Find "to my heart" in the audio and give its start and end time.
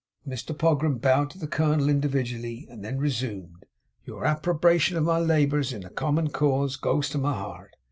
7.09-7.75